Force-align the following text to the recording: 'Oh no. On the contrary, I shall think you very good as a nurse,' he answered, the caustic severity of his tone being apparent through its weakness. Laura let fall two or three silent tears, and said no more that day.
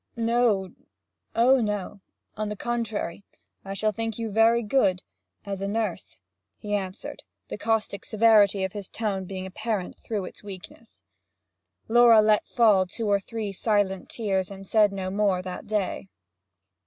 'Oh 0.17 0.71
no. 1.45 2.01
On 2.35 2.49
the 2.49 2.55
contrary, 2.55 3.23
I 3.63 3.75
shall 3.75 3.91
think 3.91 4.17
you 4.17 4.31
very 4.31 4.63
good 4.63 5.03
as 5.45 5.61
a 5.61 5.67
nurse,' 5.67 6.17
he 6.57 6.73
answered, 6.73 7.21
the 7.49 7.57
caustic 7.59 8.03
severity 8.03 8.63
of 8.63 8.73
his 8.73 8.89
tone 8.89 9.25
being 9.25 9.45
apparent 9.45 9.99
through 9.99 10.25
its 10.25 10.41
weakness. 10.41 11.03
Laura 11.87 12.19
let 12.19 12.47
fall 12.47 12.87
two 12.87 13.05
or 13.07 13.19
three 13.19 13.51
silent 13.51 14.09
tears, 14.09 14.49
and 14.49 14.65
said 14.65 14.91
no 14.91 15.11
more 15.11 15.43
that 15.43 15.67
day. 15.67 16.07